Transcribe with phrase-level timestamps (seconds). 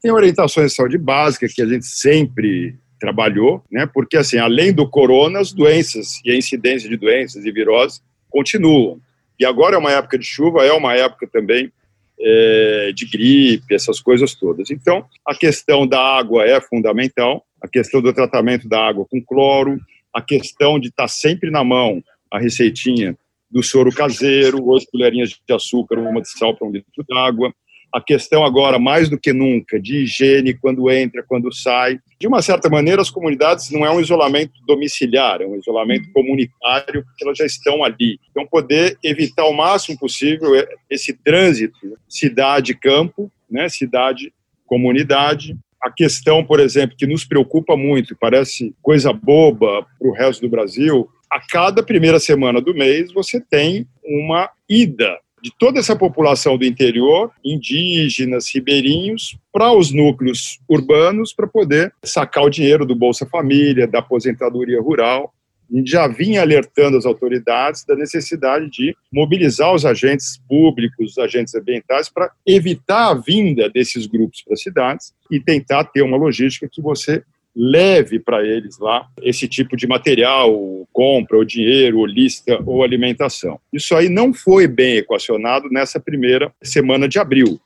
[0.00, 3.86] Tem orientações de saúde básica que a gente sempre trabalhou, né?
[3.86, 9.00] Porque assim, além do corona, as doenças e a incidência de doenças e viroses continuam.
[9.38, 11.70] E agora é uma época de chuva, é uma época também
[12.18, 14.70] é, de gripe, essas coisas todas.
[14.70, 19.78] Então, a questão da água é fundamental, a questão do tratamento da água com cloro,
[20.12, 22.02] a questão de estar sempre na mão
[22.32, 23.16] a receitinha
[23.50, 27.52] do soro caseiro, oito colherinhas de açúcar, uma de sal para um litro d'água,
[27.92, 31.98] a questão agora, mais do que nunca, de higiene quando entra, quando sai.
[32.20, 37.04] De uma certa maneira, as comunidades não é um isolamento domiciliar, é um isolamento comunitário,
[37.04, 38.18] porque elas já estão ali.
[38.30, 40.50] Então, poder evitar o máximo possível
[40.90, 45.56] esse trânsito cidade-campo, né, cidade-comunidade.
[45.80, 50.48] A questão, por exemplo, que nos preocupa muito, parece coisa boba para o resto do
[50.48, 56.58] Brasil, a cada primeira semana do mês você tem uma ida de toda essa população
[56.58, 63.24] do interior, indígenas, ribeirinhos, para os núcleos urbanos para poder sacar o dinheiro do Bolsa
[63.24, 65.32] Família, da aposentadoria rural.
[65.72, 71.18] A gente já vinha alertando as autoridades da necessidade de mobilizar os agentes públicos, os
[71.18, 76.16] agentes ambientais, para evitar a vinda desses grupos para as cidades e tentar ter uma
[76.16, 77.22] logística que você
[77.56, 83.58] leve para eles lá esse tipo de material, compra, ou dinheiro, ou lista, ou alimentação.
[83.72, 87.58] Isso aí não foi bem equacionado nessa primeira semana de abril.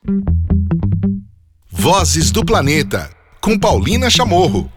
[1.69, 3.09] Vozes do Planeta,
[3.41, 4.71] com Paulina Chamorro.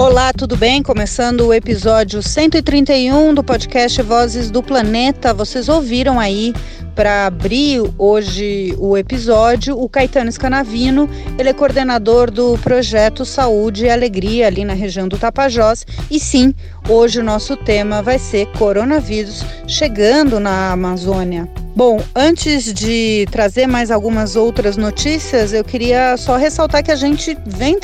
[0.00, 0.82] Olá, tudo bem?
[0.82, 5.34] Começando o episódio 131 do podcast Vozes do Planeta.
[5.34, 6.54] Vocês ouviram aí
[6.94, 11.06] para abrir hoje o episódio, o Caetano Scanavino,
[11.38, 15.86] ele é coordenador do projeto Saúde e Alegria ali na região do Tapajós.
[16.10, 16.54] E sim,
[16.88, 21.46] hoje o nosso tema vai ser coronavírus chegando na Amazônia.
[21.80, 27.34] Bom, antes de trazer mais algumas outras notícias, eu queria só ressaltar que a gente
[27.46, 27.78] vem,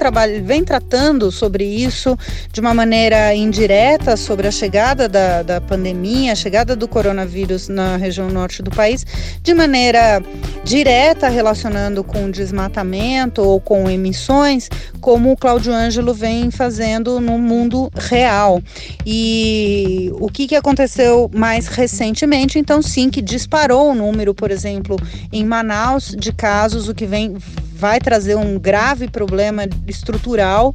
[0.45, 2.15] vem tratando sobre isso
[2.53, 7.97] de uma maneira indireta, sobre a chegada da, da pandemia, a chegada do coronavírus na
[7.97, 9.07] região norte do país,
[9.43, 10.23] de maneira
[10.63, 14.69] direta, relacionando com desmatamento ou com emissões,
[15.01, 18.61] como o Cláudio Ângelo vem fazendo no mundo real.
[19.07, 24.97] E o que, que aconteceu mais recentemente, então, sim, que disparou o número, por exemplo,
[25.33, 27.37] em Manaus de casos, o que vem
[27.75, 30.75] vai trazer um grave problema estrutural.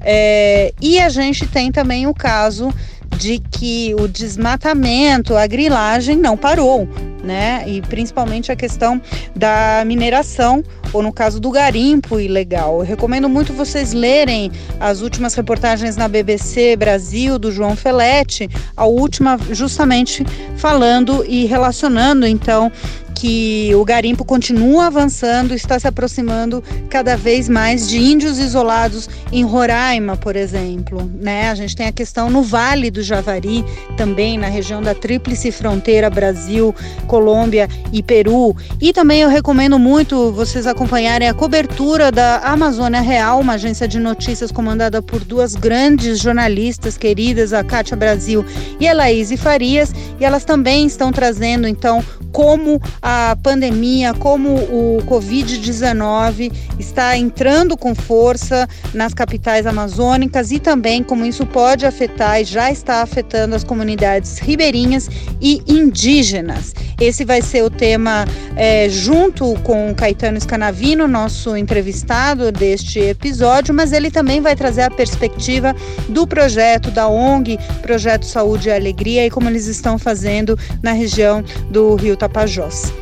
[0.00, 2.72] É, e a gente tem também o caso
[3.18, 6.88] de que o desmatamento, a grilagem não parou,
[7.22, 7.64] né?
[7.66, 9.00] E principalmente a questão
[9.34, 12.78] da mineração, ou no caso do garimpo ilegal.
[12.78, 18.86] Eu recomendo muito vocês lerem as últimas reportagens na BBC Brasil do João Felete, a
[18.86, 20.24] última justamente
[20.56, 22.70] falando e relacionando então
[23.16, 29.42] que o garimpo continua avançando, está se aproximando cada vez mais de índios isolados em
[29.42, 31.10] Roraima, por exemplo.
[31.14, 31.48] Né?
[31.48, 33.64] A gente tem a questão no Vale do Javari,
[33.96, 36.74] também na região da tríplice fronteira Brasil,
[37.06, 38.54] Colômbia e Peru.
[38.80, 43.98] E também eu recomendo muito vocês acompanharem a cobertura da Amazônia Real, uma agência de
[43.98, 48.44] notícias comandada por duas grandes jornalistas queridas, a Kátia Brasil
[48.78, 54.98] e a Laís Farias, e elas também estão trazendo então como a pandemia, como o
[55.06, 62.44] Covid-19 está entrando com força nas capitais amazônicas e também como isso pode afetar e
[62.44, 65.08] já está afetando as comunidades ribeirinhas
[65.40, 66.74] e indígenas.
[67.00, 68.24] Esse vai ser o tema
[68.56, 74.82] é, junto com o Caetano Scanavino, nosso entrevistado deste episódio, mas ele também vai trazer
[74.82, 75.74] a perspectiva
[76.08, 81.44] do projeto da ONG, Projeto Saúde e Alegria, e como eles estão fazendo na região
[81.70, 82.92] do Rio Tapajós.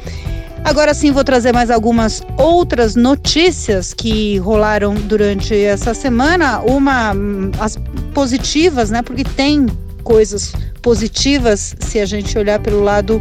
[0.64, 6.60] Agora sim, vou trazer mais algumas outras notícias que rolaram durante essa semana.
[6.60, 7.12] Uma,
[7.60, 7.76] as
[8.14, 9.02] positivas, né?
[9.02, 9.66] Porque tem
[10.02, 13.20] coisas positivas se a gente olhar pelo lado,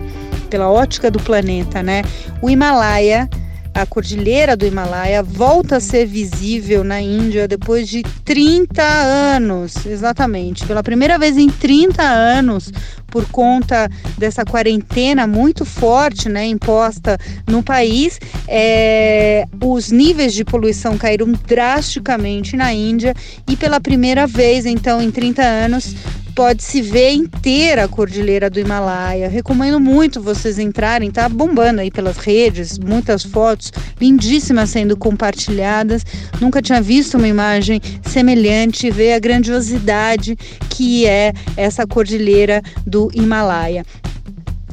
[0.50, 2.04] pela ótica do planeta, né?
[2.42, 3.30] O Himalaia
[3.74, 10.66] a cordilheira do Himalaia volta a ser visível na Índia depois de 30 anos, exatamente.
[10.66, 12.72] Pela primeira vez em 30 anos,
[13.08, 17.18] por conta dessa quarentena muito forte, né, imposta
[17.48, 23.14] no país, é, os níveis de poluição caíram drasticamente na Índia
[23.48, 25.96] e pela primeira vez, então, em 30 anos,
[26.36, 29.30] pode-se ver inteira a cordilheira do Himalaia.
[29.30, 36.06] Recomendo muito vocês entrarem, tá bombando aí pelas redes, muitas fotos lindíssimas sendo compartilhadas.
[36.42, 40.36] Nunca tinha visto uma imagem semelhante, ver a grandiosidade
[40.70, 43.86] que é essa cordilheira do Himalaia.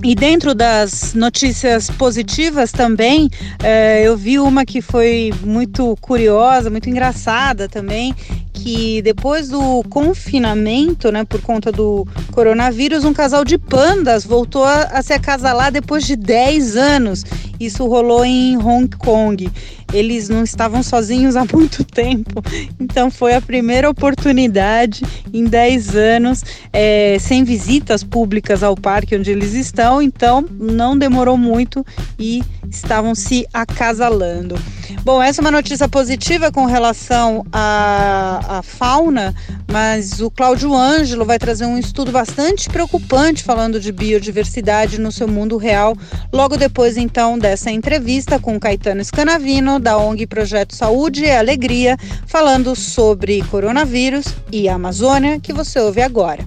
[0.02, 3.28] E dentro das notícias positivas também,
[3.62, 8.14] é, eu vi uma que foi muito curiosa, muito engraçada também,
[8.54, 14.84] que depois do confinamento, né, por conta do coronavírus, um casal de pandas voltou a,
[14.84, 17.24] a se acasalar depois de 10 anos.
[17.58, 19.50] Isso rolou em Hong Kong
[19.92, 22.42] eles não estavam sozinhos há muito tempo,
[22.78, 29.30] então foi a primeira oportunidade em 10 anos, é, sem visitas públicas ao parque onde
[29.30, 31.84] eles estão, então não demorou muito
[32.18, 34.56] e estavam se acasalando.
[35.02, 39.34] Bom, essa é uma notícia positiva com relação à, à fauna,
[39.70, 45.26] mas o Cláudio Ângelo vai trazer um estudo bastante preocupante falando de biodiversidade no seu
[45.26, 45.96] mundo real,
[46.32, 51.96] logo depois então dessa entrevista com Caetano Scanavino, da ONG Projeto Saúde e Alegria,
[52.26, 56.44] falando sobre coronavírus e Amazônia, que você ouve agora.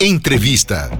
[0.00, 0.90] Entrevista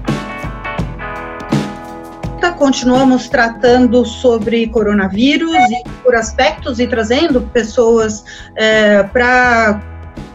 [2.63, 8.23] continuamos tratando sobre coronavírus e por aspectos e trazendo pessoas
[8.55, 9.81] é, para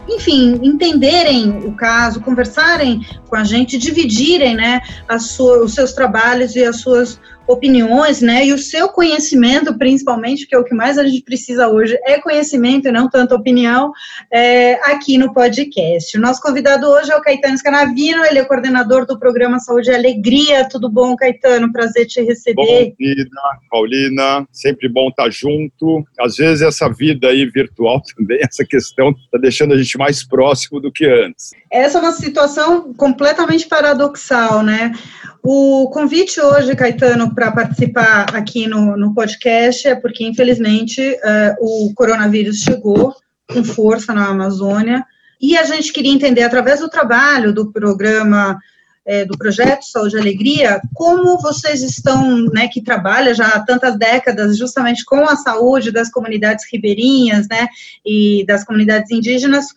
[0.07, 4.79] enfim, entenderem o caso, conversarem com a gente, dividirem, né,
[5.19, 10.53] sua, os seus trabalhos e as suas opiniões, né, e o seu conhecimento, principalmente, que
[10.53, 13.91] é o que mais a gente precisa hoje, é conhecimento e não tanto opinião,
[14.31, 16.15] é, aqui no podcast.
[16.15, 19.95] O nosso convidado hoje é o Caetano Scanavino, ele é coordenador do programa Saúde e
[19.95, 20.69] Alegria.
[20.69, 21.71] Tudo bom, Caetano?
[21.71, 22.55] Prazer te receber.
[22.55, 23.29] Bom, Paulina,
[23.71, 26.05] Paulina, sempre bom estar junto.
[26.19, 30.79] Às vezes essa vida aí virtual também, essa questão está deixando a gente mais próximo
[30.79, 31.49] do que antes.
[31.71, 34.91] Essa é uma situação completamente paradoxal, né?
[35.41, 41.93] O convite hoje, Caetano, para participar aqui no, no podcast é porque, infelizmente, uh, o
[41.93, 43.15] coronavírus chegou
[43.47, 45.03] com força na Amazônia
[45.41, 48.59] e a gente queria entender, através do trabalho do programa,
[49.05, 53.97] é, do projeto Saúde e Alegria, como vocês estão, né, que trabalha já há tantas
[53.97, 57.67] décadas justamente com a saúde das comunidades ribeirinhas, né,
[58.05, 59.67] e das comunidades indígenas,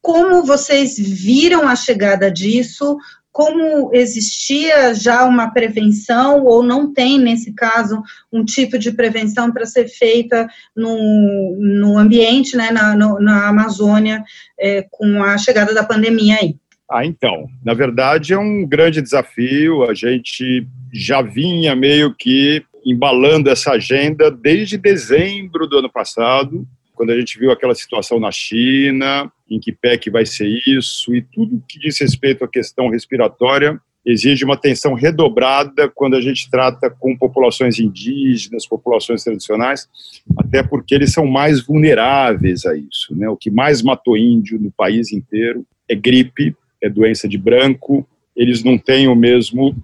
[0.00, 2.98] como vocês viram a chegada disso,
[3.32, 9.64] como existia já uma prevenção ou não tem, nesse caso, um tipo de prevenção para
[9.64, 10.46] ser feita
[10.76, 14.22] no, no ambiente, né, na, no, na Amazônia,
[14.60, 16.56] é, com a chegada da pandemia aí?
[16.90, 23.48] Ah, então, na verdade é um grande desafio, a gente já vinha meio que embalando
[23.48, 29.30] essa agenda desde dezembro do ano passado, quando a gente viu aquela situação na China,
[29.50, 33.80] em que pé que vai ser isso, e tudo que diz respeito à questão respiratória
[34.04, 39.88] exige uma atenção redobrada quando a gente trata com populações indígenas, populações tradicionais,
[40.36, 43.14] até porque eles são mais vulneráveis a isso.
[43.14, 43.28] Né?
[43.28, 48.64] O que mais matou índio no país inteiro é gripe, é doença de branco, eles
[48.64, 49.74] não têm o mesmo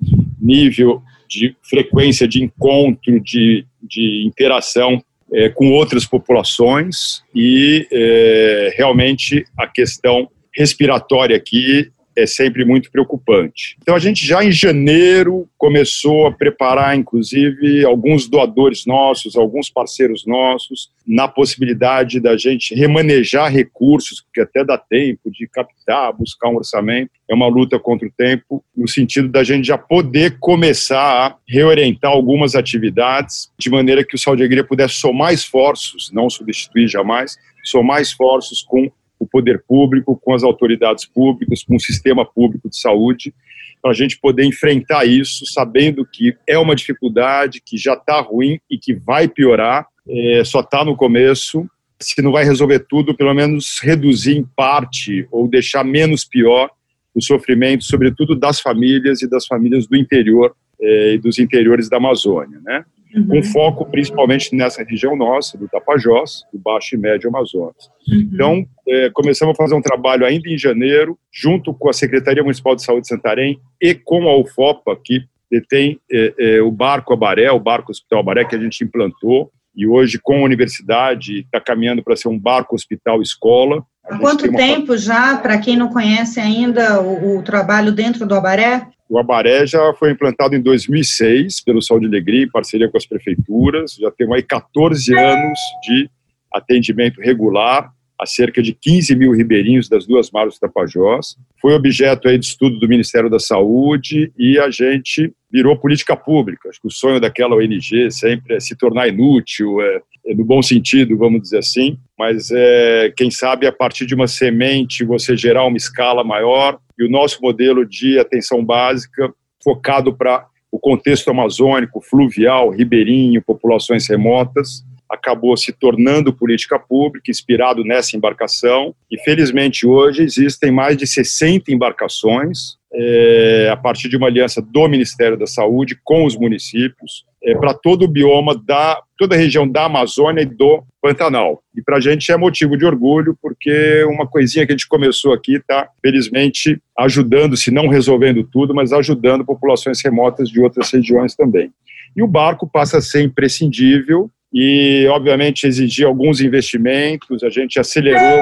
[0.40, 5.02] nível de frequência de encontro, de, de interação
[5.32, 13.76] é, com outras populações e é, realmente a questão respiratória aqui é sempre muito preocupante.
[13.80, 20.26] Então, a gente já em janeiro começou a preparar, inclusive, alguns doadores nossos, alguns parceiros
[20.26, 26.56] nossos, na possibilidade da gente remanejar recursos, porque até dá tempo de captar, buscar um
[26.56, 27.10] orçamento.
[27.30, 32.10] É uma luta contra o tempo, no sentido da gente já poder começar a reorientar
[32.10, 38.00] algumas atividades, de maneira que o Saúde Alegria pudesse somar esforços, não substituir jamais, somar
[38.00, 43.34] esforços com o poder público, com as autoridades públicas, com o sistema público de saúde,
[43.80, 48.58] para a gente poder enfrentar isso, sabendo que é uma dificuldade, que já está ruim
[48.70, 51.68] e que vai piorar, é, só está no começo.
[52.00, 56.70] Se não vai resolver tudo, pelo menos reduzir em parte ou deixar menos pior
[57.14, 61.96] o sofrimento, sobretudo das famílias e das famílias do interior é, e dos interiores da
[61.96, 62.84] Amazônia, né?
[63.14, 63.26] Uhum.
[63.28, 67.90] com foco principalmente nessa região nossa, do Tapajós, do Baixo e Médio Amazonas.
[68.08, 68.30] Uhum.
[68.32, 72.74] Então, é, começamos a fazer um trabalho ainda em janeiro, junto com a Secretaria Municipal
[72.74, 77.50] de Saúde de Santarém e com a UFOPA, que detém é, é, o Barco Abaré,
[77.50, 82.02] o Barco Hospital Abaré, que a gente implantou, e hoje, com a universidade, está caminhando
[82.02, 83.84] para ser um barco hospital escola.
[84.04, 88.88] Há quanto tempo já, para quem não conhece ainda o, o, trabalho dentro do Abaré?
[89.08, 93.06] O Abaré já foi implantado em 2006 pelo Saúde e Alegria, em parceria com as
[93.06, 93.96] prefeituras.
[93.98, 96.10] Já tem aí 14 anos de
[96.52, 101.36] atendimento regular a cerca de 15 mil ribeirinhos das duas margens do Tapajós.
[101.60, 106.68] Foi objeto aí de estudo do Ministério da Saúde e a gente virou política pública.
[106.68, 110.60] Acho que o sonho daquela ONG sempre é se tornar inútil, é, é no bom
[110.60, 115.64] sentido, vamos dizer assim, mas é, quem sabe a partir de uma semente você gerar
[115.64, 122.00] uma escala maior e o nosso modelo de atenção básica focado para o contexto amazônico,
[122.00, 128.94] fluvial, ribeirinho, populações remotas, acabou se tornando política pública, inspirado nessa embarcação.
[129.10, 134.86] E, felizmente, hoje existem mais de 60 embarcações, é, a partir de uma aliança do
[134.88, 139.68] Ministério da Saúde com os municípios, é, para todo o bioma da toda a região
[139.68, 141.60] da Amazônia e do Pantanal.
[141.74, 145.32] E para a gente é motivo de orgulho, porque uma coisinha que a gente começou
[145.32, 151.34] aqui está, felizmente, ajudando, se não resolvendo tudo, mas ajudando populações remotas de outras regiões
[151.34, 151.72] também.
[152.16, 157.42] E o barco passa a ser imprescindível e, obviamente, exigir alguns investimentos.
[157.42, 158.40] A gente acelerou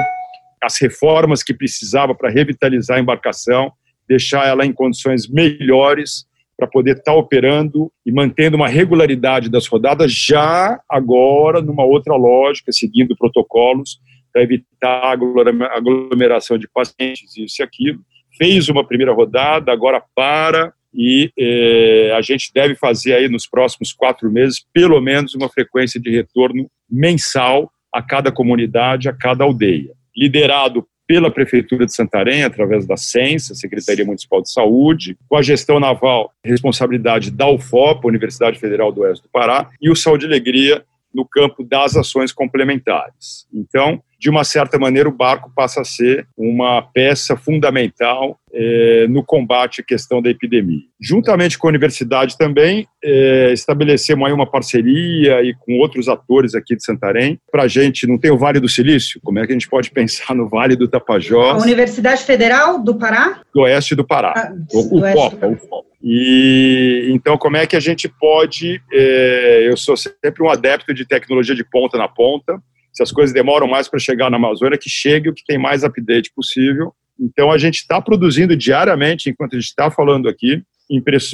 [0.61, 3.71] as reformas que precisava para revitalizar a embarcação,
[4.07, 6.25] deixar ela em condições melhores
[6.57, 12.15] para poder estar tá operando e mantendo uma regularidade das rodadas já agora numa outra
[12.15, 13.99] lógica, seguindo protocolos
[14.33, 15.17] para evitar
[15.71, 17.99] aglomeração de pacientes, isso e aquilo.
[18.37, 23.93] Fez uma primeira rodada, agora para e eh, a gente deve fazer aí nos próximos
[23.93, 29.91] quatro meses pelo menos uma frequência de retorno mensal a cada comunidade, a cada aldeia.
[30.15, 35.79] Liderado pela Prefeitura de Santarém, através da CENSA, Secretaria Municipal de Saúde, com a gestão
[35.79, 40.83] naval, responsabilidade da UFOP, Universidade Federal do Oeste do Pará, e o Saúde e Alegria
[41.13, 43.47] no campo das ações complementares.
[43.53, 49.23] Então, de uma certa maneira, o barco passa a ser uma peça fundamental é, no
[49.23, 50.81] combate à questão da epidemia.
[50.99, 56.75] Juntamente com a universidade também, é, estabelecemos aí uma parceria e com outros atores aqui
[56.75, 57.39] de Santarém.
[57.51, 59.19] Para a gente, não tem o Vale do Silício?
[59.23, 61.61] Como é que a gente pode pensar no Vale do Tapajós?
[61.61, 63.41] A Universidade Federal do Pará?
[63.53, 64.33] Do Oeste do Pará.
[64.35, 65.86] Ah, o, o FOPA, o FOPA.
[66.01, 68.81] E então, como é que a gente pode?
[68.91, 72.61] É, eu sou sempre um adepto de tecnologia de ponta na ponta
[72.97, 75.83] se as coisas demoram mais para chegar na Amazônia, que chegue o que tem mais
[75.83, 76.91] update possível.
[77.19, 80.63] Então, a gente está produzindo diariamente, enquanto a gente está falando aqui,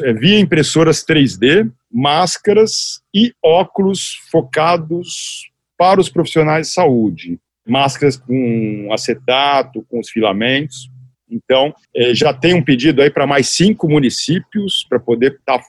[0.04, 7.40] é, via impressoras 3D, máscaras e óculos focados para os profissionais de saúde.
[7.66, 10.90] Máscaras com acetato, com os filamentos.
[11.34, 15.66] Então, é, já tem um pedido aí para mais cinco municípios para poder estar tá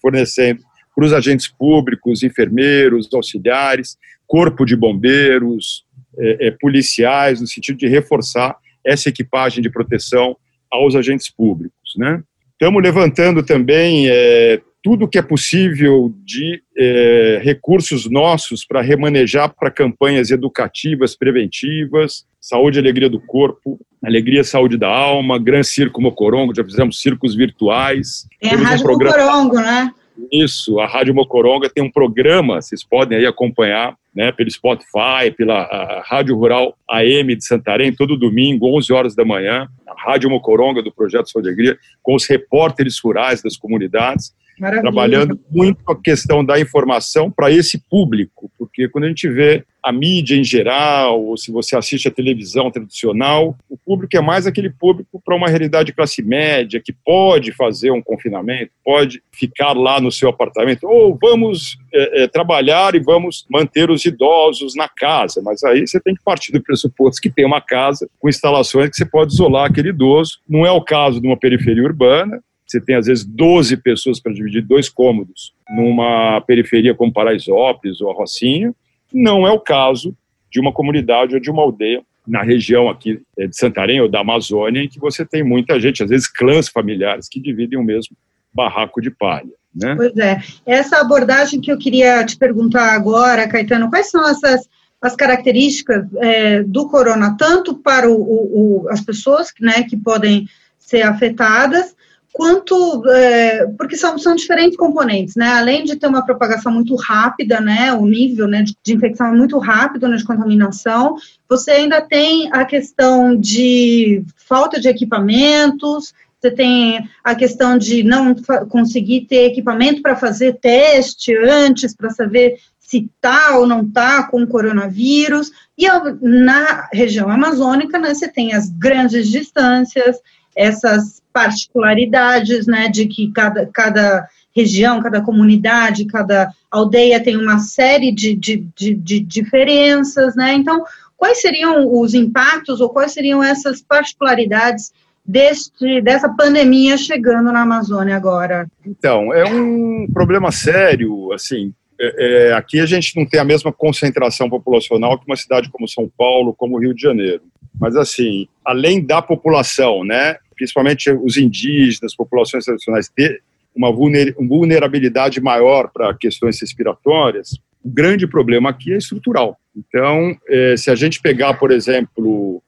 [0.00, 0.60] fornecendo
[0.94, 3.96] para os agentes públicos, enfermeiros, auxiliares,
[4.26, 5.84] corpo de bombeiros,
[6.18, 10.36] é, é, policiais, no sentido de reforçar essa equipagem de proteção
[10.70, 11.94] aos agentes públicos.
[11.96, 12.22] Né?
[12.52, 19.68] Estamos levantando também é, tudo que é possível de é, recursos nossos para remanejar para
[19.68, 26.00] campanhas educativas, preventivas, saúde e alegria do corpo, alegria e saúde da alma, Gran Circo
[26.00, 28.28] Mocorongo, já fizemos circos virtuais.
[28.40, 29.16] É a Rádio um programa...
[29.16, 29.90] Mocorongo, né?
[30.30, 36.00] Isso, a Rádio Mocoronga tem um programa, vocês podem aí acompanhar, né, pelo Spotify, pela
[36.06, 40.92] Rádio Rural AM de Santarém, todo domingo, 11 horas da manhã, a Rádio Mocoronga do
[40.92, 44.82] Projeto Saúde Alegria, com os repórteres rurais das comunidades, Maravilha.
[44.82, 49.92] trabalhando muito a questão da informação para esse público, porque quando a gente vê a
[49.92, 54.68] mídia em geral, ou se você assiste a televisão tradicional, o público é mais aquele
[54.68, 60.00] público para uma realidade de classe média, que pode fazer um confinamento, pode ficar lá
[60.00, 65.40] no seu apartamento, ou vamos é, é, trabalhar e vamos manter os idosos na casa,
[65.40, 68.96] mas aí você tem que partir do pressuposto que tem uma casa com instalações que
[68.96, 70.40] você pode isolar aquele idoso.
[70.48, 74.32] Não é o caso de uma periferia urbana, você tem às vezes 12 pessoas para
[74.32, 78.74] dividir dois cômodos numa periferia como Paraisópolis ou a Rocinha,
[79.12, 80.16] não é o caso
[80.50, 84.20] de uma comunidade ou de uma aldeia na região aqui é, de Santarém ou da
[84.20, 88.16] Amazônia, em que você tem muita gente, às vezes clãs familiares, que dividem o mesmo
[88.52, 89.52] barraco de palha.
[89.74, 89.94] Né?
[89.94, 90.40] Pois é.
[90.64, 94.68] Essa abordagem que eu queria te perguntar agora, Caetano, quais são essas
[95.00, 101.02] as características é, do corona, tanto para o, o, as pessoas né, que podem ser
[101.02, 101.94] afetadas,
[102.36, 105.54] quanto é, porque são, são diferentes componentes, né?
[105.54, 107.94] Além de ter uma propagação muito rápida, né?
[107.94, 111.16] O nível né, de, de infecção é muito rápido, né, de contaminação.
[111.48, 116.12] Você ainda tem a questão de falta de equipamentos.
[116.38, 118.34] Você tem a questão de não
[118.68, 124.46] conseguir ter equipamento para fazer teste antes, para saber se está ou não está com
[124.46, 125.50] coronavírus.
[125.78, 125.86] E
[126.20, 130.18] na região amazônica, né, você tem as grandes distâncias,
[130.56, 138.10] essas particularidades, né, de que cada, cada região, cada comunidade, cada aldeia tem uma série
[138.10, 140.82] de, de, de, de diferenças, né, então,
[141.16, 144.92] quais seriam os impactos ou quais seriam essas particularidades
[145.24, 148.66] deste, dessa pandemia chegando na Amazônia agora?
[148.86, 153.72] Então, é um problema sério, assim, é, é, aqui a gente não tem a mesma
[153.72, 157.42] concentração populacional que uma cidade como São Paulo, como Rio de Janeiro.
[157.78, 163.42] Mas, assim, além da população, né, principalmente os indígenas, populações tradicionais, ter
[163.74, 169.58] uma vulnerabilidade maior para questões respiratórias, o grande problema aqui é estrutural.
[169.76, 172.62] Então, é, se a gente pegar, por exemplo,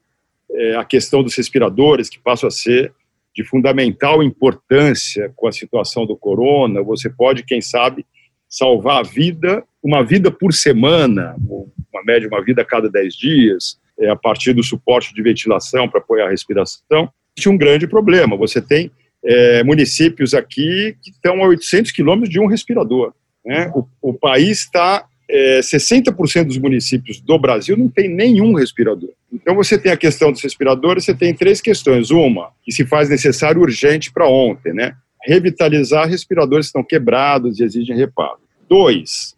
[0.51, 2.93] é, a questão dos respiradores, que passam a ser
[3.35, 8.05] de fundamental importância com a situação do corona, você pode, quem sabe,
[8.47, 13.79] salvar a vida, uma vida por semana, uma média, uma vida a cada 10 dias,
[13.99, 17.11] é, a partir do suporte de ventilação para apoiar a respiração.
[17.47, 18.35] Um grande problema.
[18.35, 18.91] Você tem
[19.23, 23.13] é, municípios aqui que estão a 800 quilômetros de um respirador.
[23.45, 23.71] Né?
[23.73, 29.11] O, o país está é, 60% dos municípios do Brasil não tem nenhum respirador.
[29.31, 32.09] Então você tem a questão dos respiradores, você tem três questões.
[32.09, 34.95] Uma, que se faz necessário urgente para ontem, né?
[35.23, 38.39] Revitalizar respiradores que estão quebrados e exigem reparo.
[38.67, 39.35] Dois,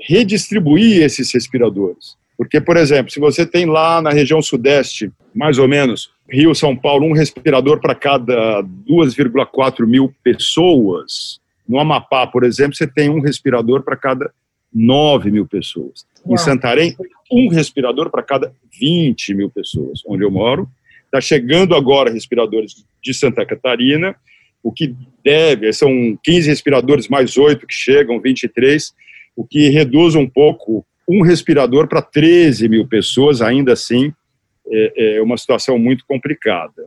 [0.00, 2.16] redistribuir esses respiradores.
[2.36, 6.76] Porque, por exemplo, se você tem lá na região sudeste, mais ou menos, Rio, São
[6.76, 13.20] Paulo, um respirador para cada 2,4 mil pessoas, no Amapá, por exemplo, você tem um
[13.20, 14.32] respirador para cada
[14.72, 16.04] 9 mil pessoas.
[16.24, 16.34] Uau.
[16.34, 16.96] Em Santarém,
[17.30, 20.68] um respirador para cada 20 mil pessoas, onde eu moro.
[21.04, 24.16] Está chegando agora respiradores de Santa Catarina,
[24.62, 28.92] o que deve, são 15 respiradores mais 8 que chegam, 23,
[29.36, 34.12] o que reduz um pouco um respirador para 13 mil pessoas, ainda assim,
[34.66, 36.86] é, é uma situação muito complicada.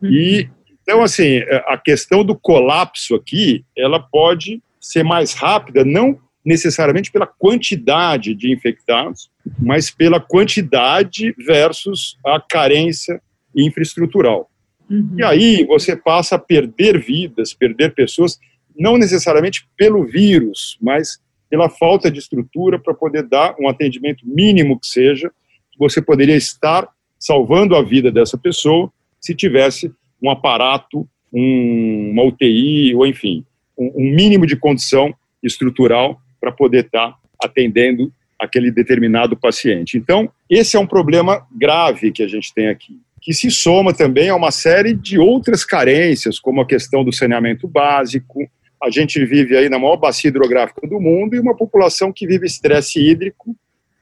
[0.00, 0.10] Uhum.
[0.10, 0.50] E,
[0.82, 7.26] então, assim, a questão do colapso aqui, ela pode ser mais rápida, não necessariamente pela
[7.26, 13.20] quantidade de infectados, mas pela quantidade versus a carência
[13.54, 14.48] infraestrutural.
[14.88, 15.16] Uhum.
[15.18, 18.38] E aí você passa a perder vidas, perder pessoas,
[18.78, 24.78] não necessariamente pelo vírus, mas pela falta de estrutura para poder dar um atendimento mínimo
[24.78, 25.30] que seja,
[25.78, 26.88] você poderia estar
[27.18, 33.44] salvando a vida dessa pessoa se tivesse um aparato, um, uma UTI, ou enfim,
[33.76, 39.96] um, um mínimo de condição estrutural para poder estar tá atendendo aquele determinado paciente.
[39.96, 44.28] Então, esse é um problema grave que a gente tem aqui, que se soma também
[44.28, 48.48] a uma série de outras carências, como a questão do saneamento básico.
[48.86, 52.46] A gente vive aí na maior bacia hidrográfica do mundo e uma população que vive
[52.46, 53.56] estresse hídrico,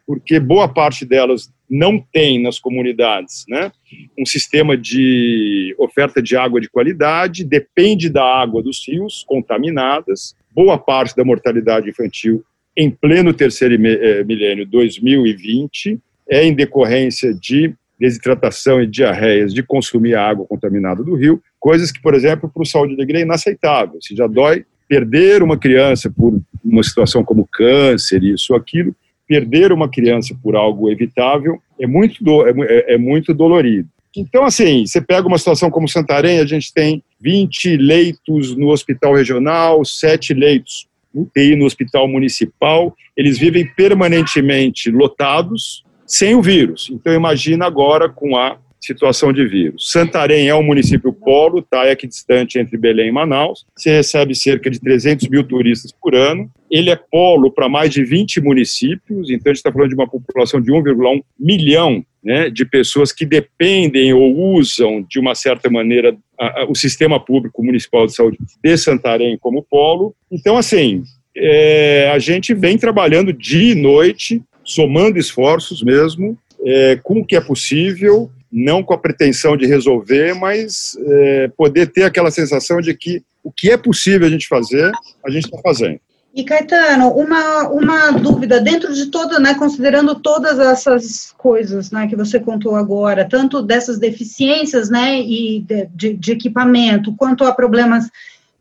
[0.07, 3.73] porque boa parte delas não tem nas comunidades né,
[4.19, 10.77] um sistema de oferta de água de qualidade, depende da água dos rios contaminadas, boa
[10.77, 12.45] parte da mortalidade infantil
[12.77, 20.15] em pleno terceiro eh, milênio 2020 é em decorrência de desidratação e diarreias de consumir
[20.15, 23.99] a água contaminada do rio, coisas que, por exemplo, para o saúde negra é inaceitável.
[24.03, 28.95] Se já dói perder uma criança por uma situação como câncer, isso aquilo,
[29.27, 33.89] perder uma criança por algo evitável é muito, do, é, é, é muito dolorido.
[34.17, 39.15] Então, assim, você pega uma situação como Santarém, a gente tem 20 leitos no hospital
[39.15, 46.89] regional, 7 leitos UTI no hospital municipal, eles vivem permanentemente lotados, sem o vírus.
[46.93, 49.91] Então, imagina agora com a situação de vírus.
[49.91, 53.65] Santarém é um município polo, está aqui distante entre Belém e Manaus.
[53.77, 56.51] Você recebe cerca de 300 mil turistas por ano.
[56.71, 60.09] Ele é polo para mais de 20 municípios, então a gente está falando de uma
[60.09, 66.17] população de 1,1 milhão né, de pessoas que dependem ou usam, de uma certa maneira,
[66.41, 70.15] a, a, o sistema público municipal de saúde de Santarém como polo.
[70.33, 71.03] Então, assim,
[71.37, 77.37] é, a gente vem trabalhando dia e noite, somando esforços mesmo, é, com o que
[77.37, 82.95] é possível, não com a pretensão de resolver, mas é, poder ter aquela sensação de
[82.95, 84.93] que o que é possível a gente fazer,
[85.27, 85.99] a gente está fazendo.
[86.33, 92.17] E Caetano, uma, uma dúvida, dentro de toda, né, considerando todas essas coisas né, que
[92.17, 98.09] você contou agora, tanto dessas deficiências né, e de, de equipamento, quanto a problemas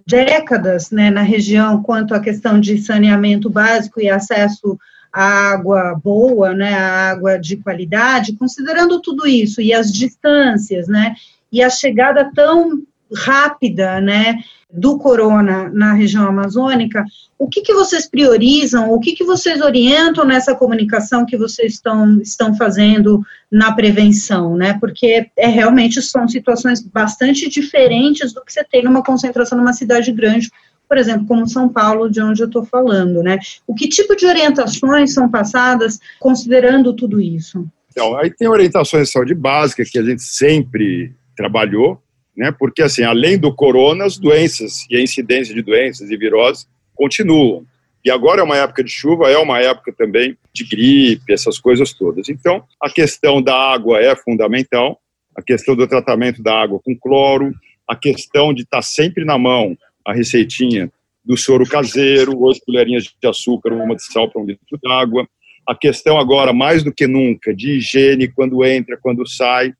[0.05, 4.77] décadas né, na região, quanto a questão de saneamento básico e acesso
[5.13, 11.15] à água boa, né, à água de qualidade, considerando tudo isso e as distâncias, né,
[11.51, 12.81] e a chegada tão
[13.15, 14.39] rápida, né,
[14.73, 17.05] do corona na região amazônica,
[17.37, 22.19] o que, que vocês priorizam, o que, que vocês orientam nessa comunicação que vocês estão,
[22.21, 24.75] estão fazendo na prevenção, né?
[24.79, 30.11] Porque é realmente são situações bastante diferentes do que você tem numa concentração numa cidade
[30.11, 30.49] grande,
[30.87, 33.39] por exemplo, como São Paulo, de onde eu estou falando, né?
[33.65, 37.65] O que tipo de orientações são passadas considerando tudo isso?
[37.91, 42.01] Então, aí tem orientações de saúde básica que a gente sempre trabalhou,
[42.35, 42.51] né?
[42.51, 47.65] Porque assim, além do corona, as doenças e a incidência de doenças e viroses continuam.
[48.05, 51.93] E agora é uma época de chuva, é uma época também de gripe, essas coisas
[51.93, 52.27] todas.
[52.27, 54.99] Então, a questão da água é fundamental,
[55.35, 57.53] a questão do tratamento da água com cloro,
[57.87, 60.91] a questão de estar sempre na mão a receitinha
[61.23, 65.27] do soro caseiro, oito colherinhas de açúcar, uma de sal para um litro d'água.
[65.65, 69.73] A questão agora, mais do que nunca, de higiene quando entra, quando sai.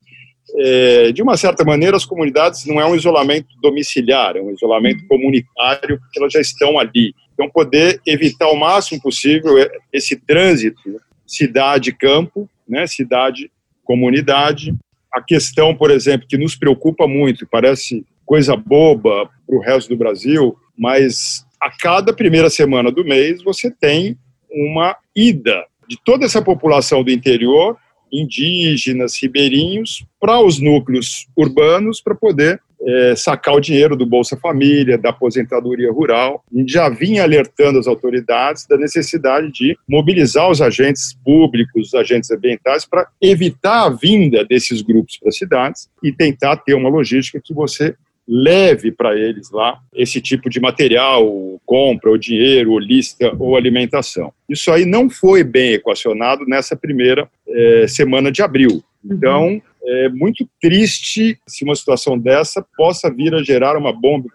[0.56, 5.06] É, de uma certa maneira, as comunidades não é um isolamento domiciliar, é um isolamento
[5.06, 7.14] comunitário, porque elas já estão ali.
[7.34, 9.54] Então, poder evitar o máximo possível
[9.92, 14.74] esse trânsito cidade-campo, né, cidade-comunidade.
[15.12, 19.96] A questão, por exemplo, que nos preocupa muito, parece coisa boba para o resto do
[19.96, 24.18] Brasil, mas a cada primeira semana do mês você tem
[24.50, 27.76] uma ida de toda essa população do interior,
[28.12, 34.98] indígenas, ribeirinhos, para os núcleos urbanos para poder é, sacar o dinheiro do Bolsa Família,
[34.98, 36.44] da aposentadoria rural.
[36.54, 41.94] A gente já vinha alertando as autoridades da necessidade de mobilizar os agentes públicos, os
[41.94, 46.90] agentes ambientais, para evitar a vinda desses grupos para as cidades e tentar ter uma
[46.90, 47.94] logística que você
[48.26, 54.32] leve para eles lá esse tipo de material, compra, ou dinheiro, ou lista, ou alimentação.
[54.48, 58.82] Isso aí não foi bem equacionado nessa primeira é, semana de abril.
[59.04, 59.14] Uhum.
[59.14, 64.28] Então, é muito triste se uma situação dessa possa vir a gerar uma bomba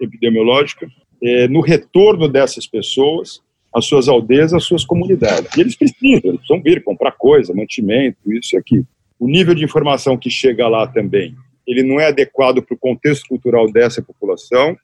[0.00, 0.88] epidemiológica
[1.22, 3.40] é, no retorno dessas pessoas
[3.74, 5.54] às suas aldeias, às suas comunidades.
[5.56, 8.86] E eles precisam, eles precisam vir comprar coisa, mantimento, isso e aquilo.
[9.18, 11.34] O nível de informação que chega lá também
[11.66, 14.76] ele não é adequado para o contexto cultural dessa população.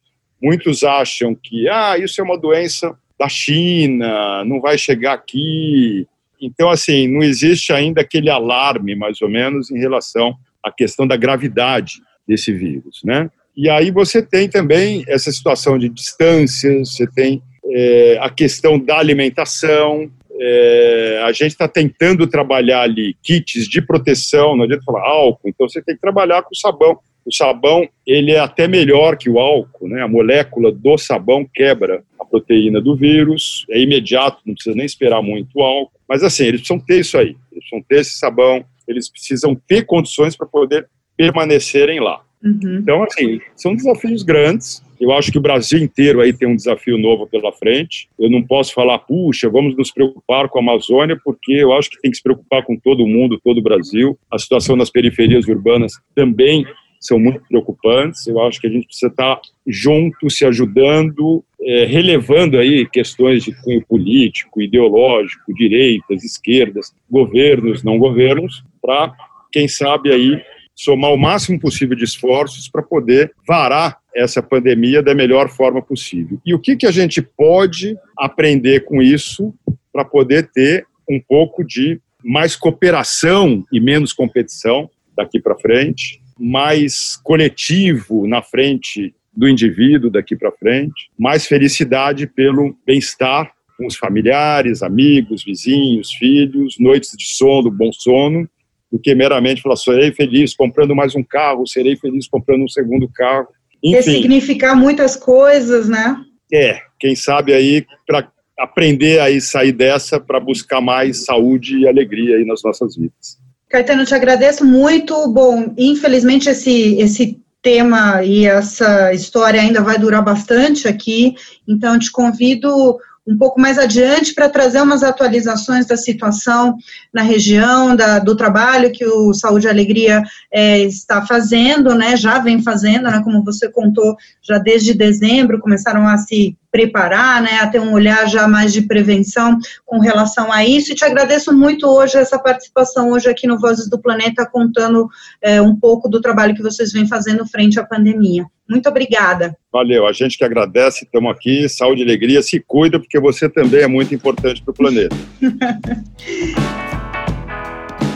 [0.43, 6.07] Muitos acham que ah, isso é uma doença da China, não vai chegar aqui.
[6.41, 11.17] Então, assim, não existe ainda aquele alarme, mais ou menos, em relação à questão da
[11.17, 13.31] gravidade desse vírus, né?
[13.57, 18.99] E aí você tem também essa situação de distâncias, você tem é, a questão da
[18.99, 20.11] alimentação,
[20.45, 25.69] é, a gente está tentando trabalhar ali kits de proteção, não adianta falar álcool, então
[25.69, 26.99] você tem que trabalhar com sabão.
[27.25, 30.03] O sabão, ele é até melhor que o álcool, né?
[30.03, 35.23] A molécula do sabão quebra a proteína do vírus, é imediato, não precisa nem esperar
[35.23, 36.01] muito o álcool.
[36.09, 39.87] Mas assim, eles precisam ter isso aí, eles precisam ter esse sabão, eles precisam ter
[39.87, 42.21] condições para poder permanecerem lá.
[42.43, 42.79] Uhum.
[42.81, 46.97] Então, assim, são desafios grandes, eu acho que o Brasil inteiro aí tem um desafio
[46.97, 48.09] novo pela frente.
[48.17, 52.01] Eu não posso falar, puxa, vamos nos preocupar com a Amazônia, porque eu acho que
[52.01, 54.17] tem que se preocupar com todo mundo, todo o Brasil.
[54.31, 56.65] A situação nas periferias urbanas também
[57.01, 58.29] são muito preocupantes.
[58.29, 63.61] Eu acho que a gente precisa estar junto, se ajudando, é, relevando aí questões de
[63.61, 69.13] cunho político, ideológico, direitas, esquerdas, governos, não governos, para,
[69.51, 70.41] quem sabe aí,
[70.83, 76.41] somar o máximo possível de esforços para poder varar essa pandemia da melhor forma possível.
[76.45, 79.55] E o que, que a gente pode aprender com isso
[79.93, 87.17] para poder ter um pouco de mais cooperação e menos competição daqui para frente, mais
[87.23, 94.83] coletivo na frente do indivíduo daqui para frente, mais felicidade pelo bem-estar com os familiares,
[94.83, 98.49] amigos, vizinhos, filhos, noites de sono, bom sono,
[98.93, 103.09] do que meramente falar, serei feliz comprando mais um carro, serei feliz comprando um segundo
[103.09, 103.49] carro.
[103.83, 106.17] Enfim, significar muitas coisas, né?
[106.53, 112.37] É, quem sabe aí para aprender a sair dessa para buscar mais saúde e alegria
[112.37, 113.39] aí nas nossas vidas.
[113.71, 115.27] Caetano, te agradeço muito.
[115.29, 121.35] Bom, infelizmente esse esse tema e essa história ainda vai durar bastante aqui,
[121.67, 126.77] então te convido um pouco mais adiante para trazer umas atualizações da situação
[127.13, 132.39] na região, da, do trabalho que o Saúde e Alegria é, está fazendo, né, já
[132.39, 137.67] vem fazendo, né, como você contou, já desde dezembro começaram a se preparar, né, a
[137.67, 140.91] ter um olhar já mais de prevenção com relação a isso.
[140.91, 145.07] E te agradeço muito hoje essa participação hoje aqui no Vozes do Planeta, contando
[145.43, 148.47] é, um pouco do trabalho que vocês vêm fazendo frente à pandemia.
[148.67, 149.55] Muito obrigada.
[149.71, 153.83] Valeu, a gente que agradece, estamos aqui, saúde e alegria, se cuida, porque você também
[153.83, 155.15] é muito importante para o planeta.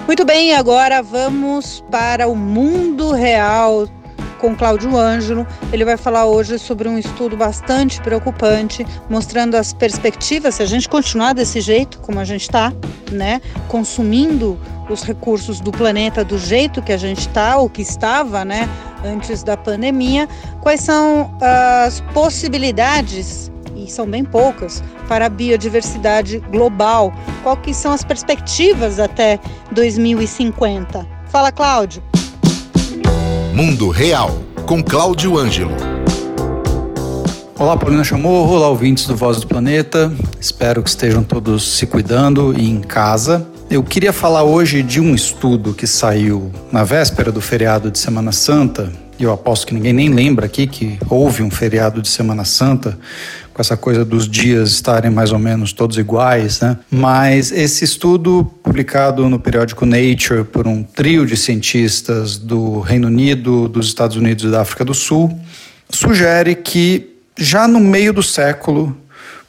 [0.06, 3.88] Muito bem, agora vamos para o mundo real
[4.38, 5.46] com Cláudio Ângelo.
[5.72, 10.88] Ele vai falar hoje sobre um estudo bastante preocupante, mostrando as perspectivas, se a gente
[10.88, 12.72] continuar desse jeito, como a gente está,
[13.10, 18.44] né, consumindo os recursos do planeta do jeito que a gente está, ou que estava,
[18.44, 18.68] né,
[19.04, 20.28] antes da pandemia,
[20.60, 27.12] quais são as possibilidades e são bem poucas para a biodiversidade global.
[27.62, 29.38] Que são as perspectivas até
[29.70, 31.06] 2050?
[31.28, 32.02] Fala, Cláudio.
[33.56, 35.74] Mundo Real, com Cláudio Ângelo.
[37.58, 40.12] Olá, Paulina Chamorro, olá, ouvintes do Voz do Planeta.
[40.38, 43.48] Espero que estejam todos se cuidando e em casa.
[43.70, 48.30] Eu queria falar hoje de um estudo que saiu na véspera do feriado de Semana
[48.30, 48.92] Santa.
[49.18, 52.98] Eu aposto que ninguém nem lembra aqui que houve um feriado de Semana Santa
[53.54, 56.76] com essa coisa dos dias estarem mais ou menos todos iguais, né?
[56.90, 63.66] Mas esse estudo publicado no periódico Nature por um trio de cientistas do Reino Unido,
[63.66, 65.40] dos Estados Unidos e da África do Sul
[65.88, 68.94] sugere que já no meio do século,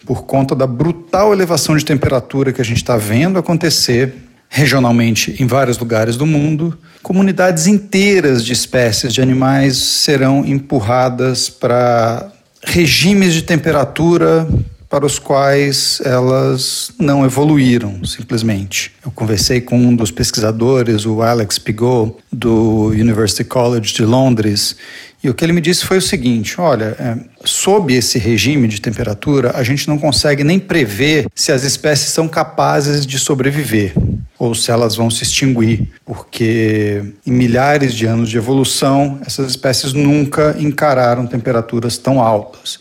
[0.06, 5.48] por conta da brutal elevação de temperatura que a gente está vendo acontecer regionalmente em
[5.48, 12.32] vários lugares do mundo, comunidades inteiras de espécies de animais serão empurradas para
[12.64, 14.48] regimes de temperatura
[14.90, 18.94] para os quais elas não evoluíram, simplesmente.
[19.06, 24.78] Eu conversei com um dos pesquisadores, o Alex Pigot, do University College de Londres,
[25.22, 28.80] e o que ele me disse foi o seguinte: olha, é, sob esse regime de
[28.80, 33.94] temperatura, a gente não consegue nem prever se as espécies são capazes de sobreviver
[34.40, 39.94] ou se elas vão se extinguir, porque em milhares de anos de evolução, essas espécies
[39.94, 42.80] nunca encararam temperaturas tão altas.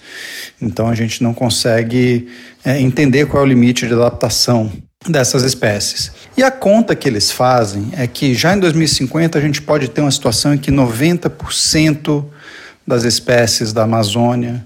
[0.61, 2.29] Então a gente não consegue
[2.65, 4.71] é, entender qual é o limite de adaptação
[5.09, 6.13] dessas espécies.
[6.37, 10.01] E a conta que eles fazem é que já em 2050 a gente pode ter
[10.01, 12.25] uma situação em que 90%
[12.87, 14.65] das espécies da Amazônia,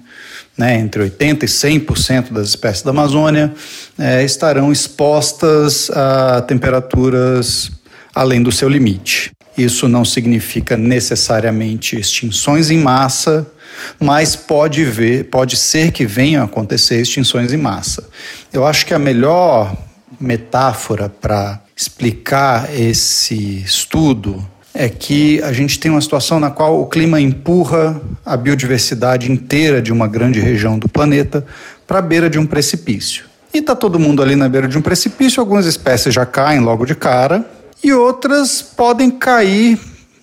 [0.61, 3.51] né, entre 80% e 100% das espécies da Amazônia,
[3.99, 7.71] é, estarão expostas a temperaturas
[8.15, 9.31] além do seu limite.
[9.57, 13.51] Isso não significa necessariamente extinções em massa,
[13.99, 18.07] mas pode ver, pode ser que venham a acontecer extinções em massa.
[18.53, 19.75] Eu acho que a melhor
[20.21, 24.47] metáfora para explicar esse estudo
[24.81, 29.83] é que a gente tem uma situação na qual o clima empurra a biodiversidade inteira
[29.83, 31.45] de uma grande região do planeta
[31.87, 33.27] para a beira de um precipício.
[33.53, 36.87] E está todo mundo ali na beira de um precipício, algumas espécies já caem logo
[36.87, 37.45] de cara
[37.85, 39.79] e outras podem cair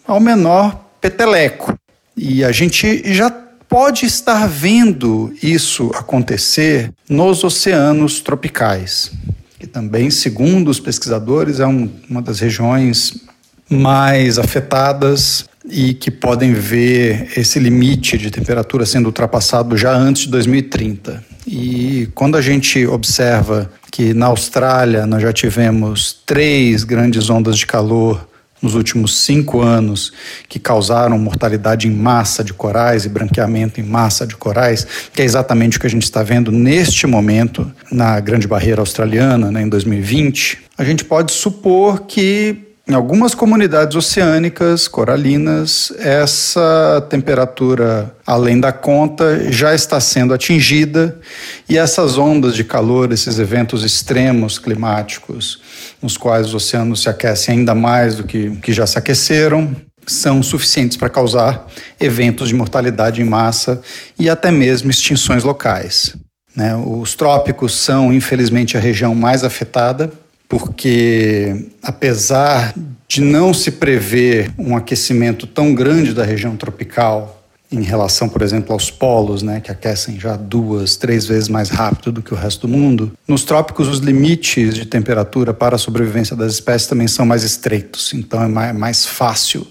[0.08, 1.78] ao menor peteleco.
[2.16, 9.12] E a gente já pode estar vendo isso acontecer nos oceanos tropicais
[9.60, 13.27] que também, segundo os pesquisadores, é um, uma das regiões
[13.70, 20.30] mais afetadas e que podem ver esse limite de temperatura sendo ultrapassado já antes de
[20.30, 21.24] 2030.
[21.46, 27.66] E quando a gente observa que na Austrália nós já tivemos três grandes ondas de
[27.66, 28.28] calor
[28.62, 30.12] nos últimos cinco anos
[30.50, 35.26] que causaram mortalidade em massa de corais e branqueamento em massa de corais, que é
[35.26, 39.70] exatamente o que a gente está vendo neste momento na Grande Barreira Australiana, né, em
[39.70, 48.72] 2020, a gente pode supor que em algumas comunidades oceânicas coralinas, essa temperatura além da
[48.72, 51.20] conta já está sendo atingida
[51.68, 55.62] e essas ondas de calor, esses eventos extremos climáticos,
[56.02, 60.42] nos quais os oceanos se aquecem ainda mais do que, que já se aqueceram, são
[60.42, 61.68] suficientes para causar
[62.00, 63.82] eventos de mortalidade em massa
[64.18, 66.16] e até mesmo extinções locais.
[66.56, 66.74] Né?
[66.74, 70.10] Os trópicos são, infelizmente, a região mais afetada
[70.48, 72.74] porque apesar
[73.08, 77.38] de não se prever um aquecimento tão grande da região tropical
[77.72, 82.14] em relação, por exemplo, aos polos, né, que aquecem já duas, três vezes mais rápido
[82.14, 86.36] do que o resto do mundo, nos trópicos os limites de temperatura para a sobrevivência
[86.36, 88.14] das espécies também são mais estreitos.
[88.14, 89.68] Então é mais fácil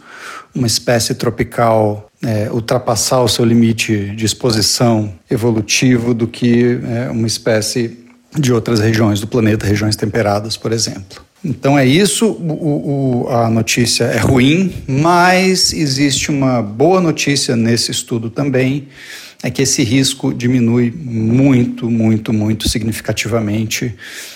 [0.54, 7.26] uma espécie tropical é, ultrapassar o seu limite de exposição evolutivo do que é, uma
[7.26, 8.05] espécie
[8.38, 11.24] de outras regiões do planeta, regiões temperadas, por exemplo.
[11.44, 17.90] Então é isso, o, o, a notícia é ruim, mas existe uma boa notícia nesse
[17.90, 18.88] estudo também,
[19.42, 23.94] é que esse risco diminui muito, muito, muito significativamente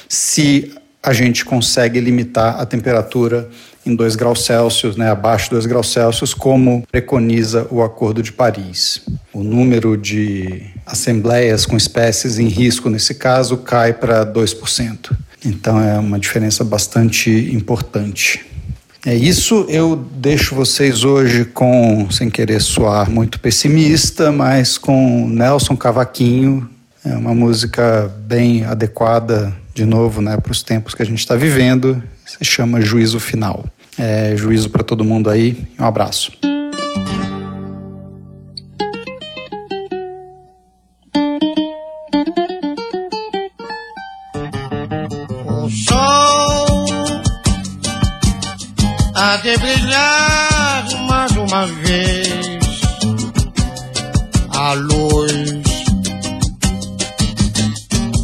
[0.08, 3.48] se a gente consegue limitar a temperatura
[3.84, 8.32] em 2 graus Celsius, né, abaixo de 2 graus Celsius, como preconiza o Acordo de
[8.32, 9.02] Paris.
[9.32, 15.16] O número de assembleias com espécies em risco, nesse caso, cai para 2%.
[15.44, 18.44] Então é uma diferença bastante importante.
[19.06, 25.74] É isso, eu deixo vocês hoje com, sem querer soar muito pessimista, mas com Nelson
[25.74, 26.68] Cavaquinho,
[27.02, 31.34] é uma música bem adequada, de novo, né, para os tempos que a gente está
[31.34, 32.02] vivendo,
[32.38, 33.64] se chama Juízo Final.
[33.98, 36.32] É, juízo para todo mundo aí, um abraço.
[49.42, 52.80] de brilhar mais uma vez
[54.50, 55.32] a luz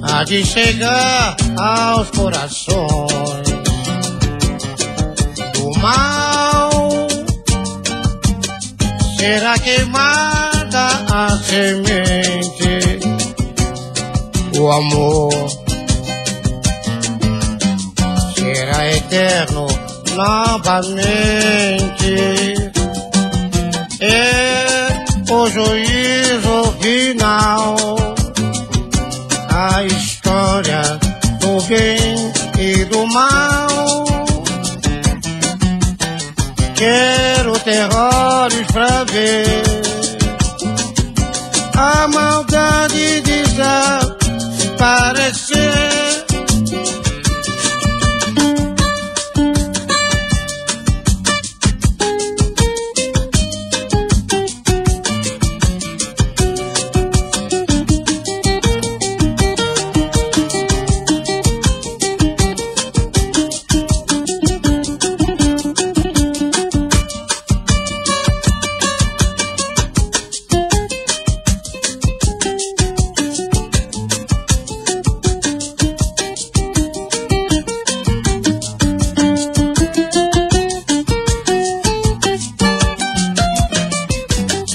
[0.02, 2.85] há de chegar aos corações
[14.72, 15.32] amor
[18.34, 19.66] será eterno
[20.14, 20.94] novamente.
[24.00, 27.96] É o juízo final,
[29.50, 30.82] a história
[31.40, 34.04] do bem e do mal.
[36.74, 39.62] Quero terrores pra ver
[41.74, 43.20] a maldade
[44.76, 46.15] desaparecer.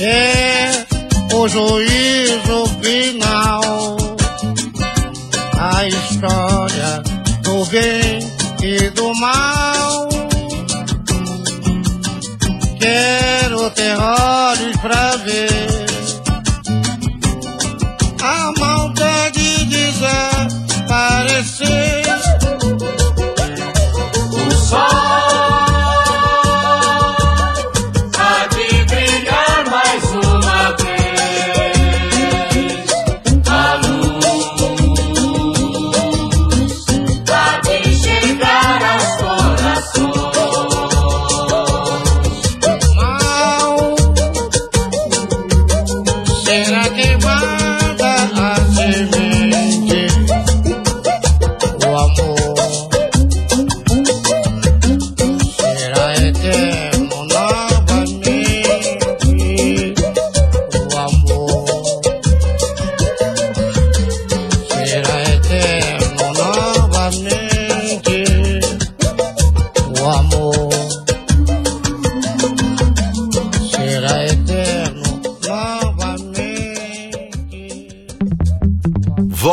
[0.04, 0.86] É
[1.34, 3.98] o juízo final,
[5.60, 7.04] a história
[7.44, 8.20] do bem
[8.64, 10.10] e do mal.
[12.80, 15.71] Quero terrores pra ver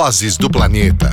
[0.08, 1.10] Vozes do Planeta.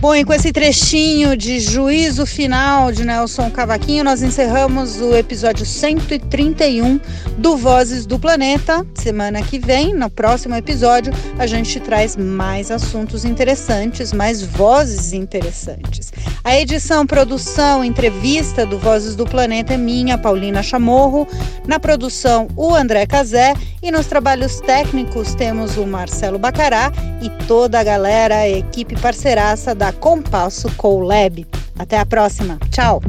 [0.00, 5.64] Bom, e com esse trechinho de juízo final de Nelson Cavaquinho, nós encerramos o episódio
[5.64, 6.98] 131
[7.38, 8.84] do Vozes do Planeta.
[8.94, 16.12] Semana que vem, no próximo episódio, a gente traz mais assuntos interessantes, mais vozes interessantes.
[16.42, 21.26] A edição, produção, entrevista do Vozes do Planeta é minha, Paulina Chamorro.
[21.66, 23.54] Na produção, o André Cazé.
[23.80, 29.74] E nos trabalhos técnicos temos o Marcelo Bacará e toda a galera, a equipe parceiraça
[29.74, 31.46] da Compasso Colab.
[31.78, 32.58] Até a próxima.
[32.70, 33.00] Tchau.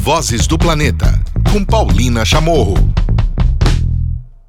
[0.00, 1.25] Vozes do Planeta.
[1.52, 2.74] Com Paulina Chamorro.